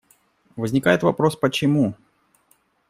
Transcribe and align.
Возникает 0.55 1.03
вопрос, 1.03 1.35
почему? 1.37 1.93